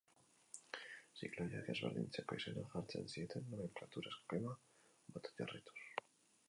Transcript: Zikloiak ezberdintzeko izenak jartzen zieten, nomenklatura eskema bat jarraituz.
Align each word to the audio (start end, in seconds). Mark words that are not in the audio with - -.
Zikloiak 1.19 1.69
ezberdintzeko 1.73 2.39
izenak 2.41 2.73
jartzen 2.79 3.07
zieten, 3.15 3.47
nomenklatura 3.53 4.17
eskema 4.17 4.57
bat 5.19 5.33
jarraituz. 5.37 5.81